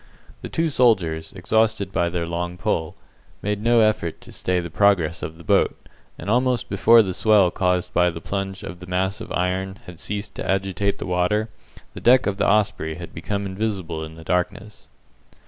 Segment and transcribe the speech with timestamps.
[0.41, 2.95] The two soldiers, exhausted by their long pull,
[3.43, 5.77] made no effort to stay the progress of the boat,
[6.17, 9.99] and almost before the swell caused by the plunge of the mass of iron had
[9.99, 11.49] ceased to agitate the water,
[11.93, 14.89] the deck of the Osprey had become invisible in the darkness.